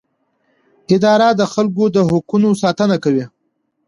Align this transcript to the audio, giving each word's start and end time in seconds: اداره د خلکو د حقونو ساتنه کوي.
اداره 0.95 1.27
د 1.39 1.41
خلکو 1.53 1.83
د 1.95 1.97
حقونو 2.09 2.49
ساتنه 2.61 2.95
کوي. 3.03 3.25